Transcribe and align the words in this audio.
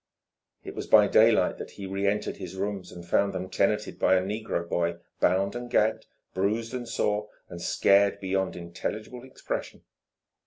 It 0.63 0.73
was 0.73 0.87
by 0.87 1.05
daylight 1.07 1.59
that 1.59 1.69
he 1.77 1.85
reentered 1.85 2.37
his 2.37 2.55
rooms 2.55 2.91
and 2.91 3.07
found 3.07 3.33
them 3.33 3.51
tenanted 3.51 3.99
by 3.99 4.15
a 4.15 4.21
negro 4.23 4.67
boy 4.67 4.95
bound 5.19 5.55
and 5.55 5.69
gagged, 5.69 6.07
bruised 6.33 6.73
and 6.73 6.87
sore, 6.89 7.29
and 7.49 7.61
scared 7.61 8.19
beyond 8.19 8.55
intelligible 8.55 9.23
expression. 9.23 9.83